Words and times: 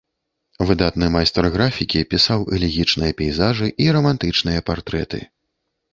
Выдатны 0.67 1.09
майстар 1.15 1.47
графікі 1.57 2.01
пісаў 2.15 2.47
элегічныя 2.59 3.17
пейзажы 3.23 3.67
і 3.85 3.91
рамантычныя 3.97 4.59
партрэты. 4.71 5.19